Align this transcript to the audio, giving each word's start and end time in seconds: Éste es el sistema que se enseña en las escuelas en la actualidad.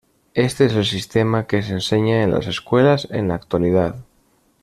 Éste 0.33 0.65
es 0.65 0.73
el 0.73 0.83
sistema 0.85 1.45
que 1.45 1.61
se 1.61 1.73
enseña 1.73 2.23
en 2.23 2.31
las 2.31 2.47
escuelas 2.47 3.07
en 3.11 3.27
la 3.27 3.35
actualidad. 3.35 3.97